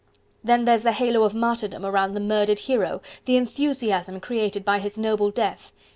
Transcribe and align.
Then 0.43 0.65
there's 0.65 0.81
the 0.81 0.93
halo 0.93 1.21
of 1.21 1.35
martyrdom 1.35 1.85
around 1.85 2.13
the 2.15 2.19
murdered 2.19 2.61
hero, 2.61 3.03
the 3.25 3.35
enthusiasm 3.37 4.19
created 4.19 4.65
by 4.65 4.79
his 4.79 4.97
noble 4.97 5.29
death... 5.29 5.71